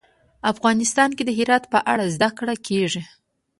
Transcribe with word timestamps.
افغانستان 0.51 1.09
کې 1.17 1.23
د 1.25 1.31
هرات 1.37 1.63
په 1.73 1.79
اړه 1.91 2.05
زده 2.15 2.29
کړه 2.37 2.55
کېږي. 2.67 3.01